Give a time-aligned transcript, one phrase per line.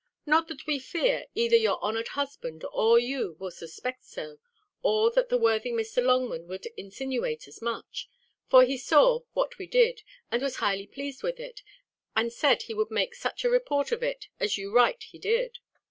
[0.25, 4.39] Not that we fear either your honoured husband or you will suspect so,
[4.81, 6.03] or that the worthy Mr.
[6.03, 8.09] Longman would insinuate as much;
[8.49, 10.01] for he saw what we did,
[10.31, 11.61] and was highly pleased with it,
[12.15, 15.59] and said he would make such a report of it as you write he did.